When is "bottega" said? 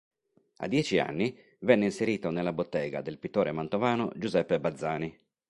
2.53-3.01